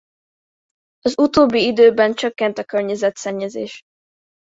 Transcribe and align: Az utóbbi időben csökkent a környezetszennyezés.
Az 0.99 1.17
utóbbi 1.19 1.63
időben 1.65 2.13
csökkent 2.13 2.57
a 2.57 2.63
környezetszennyezés. 2.63 3.81